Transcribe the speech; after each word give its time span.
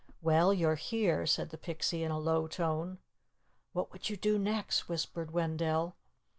"Well, 0.23 0.51
you're 0.51 0.77
here," 0.77 1.27
said 1.27 1.51
the 1.51 1.59
Pixie 1.59 2.01
in 2.01 2.09
a 2.09 2.17
low 2.17 2.47
tone. 2.47 2.97
"What 3.71 3.91
would 3.91 4.09
you 4.09 4.17
do 4.17 4.39
next?" 4.39 4.89
whispered 4.89 5.29
Wendell. 5.29 5.95